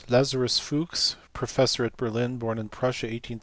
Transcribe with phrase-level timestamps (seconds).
[0.09, 3.39] Lazarus Fuchs, professor at Berlin, born in Prussia in 1833.